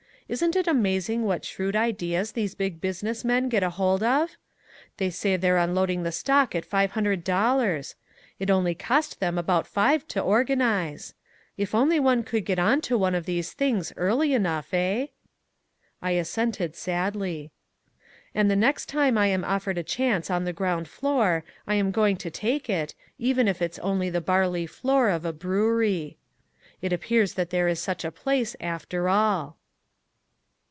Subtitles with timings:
[0.31, 4.37] Isn't it amazing what shrewd ideas these big business men get hold of?
[4.95, 7.95] They say they're unloading the stock at five hundred dollars.
[8.39, 11.13] It only cost them about five to organize.
[11.57, 15.07] If only one could get on to one of these things early enough, eh?"
[16.01, 17.51] I assented sadly.
[18.33, 21.91] And the next time I am offered a chance on the ground floor I am
[21.91, 26.15] going to take it, even if it's only the barley floor of a brewery.
[26.81, 29.57] It appears that there is such a place after all.